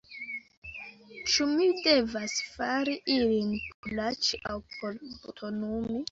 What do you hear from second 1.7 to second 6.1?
devas fari ilin por laĉi aŭ por butonumi?